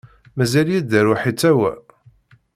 [0.37, 1.73] Mazal yedder uḥitaw-a?